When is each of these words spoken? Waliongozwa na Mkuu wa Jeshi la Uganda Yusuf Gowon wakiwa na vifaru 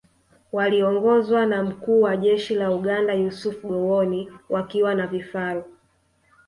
Waliongozwa 0.51 1.45
na 1.45 1.63
Mkuu 1.63 2.01
wa 2.01 2.17
Jeshi 2.17 2.55
la 2.55 2.71
Uganda 2.71 3.13
Yusuf 3.13 3.61
Gowon 3.61 4.31
wakiwa 4.49 4.95
na 4.95 5.07
vifaru 5.07 5.63